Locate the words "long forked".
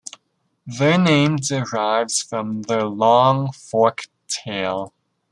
2.85-4.09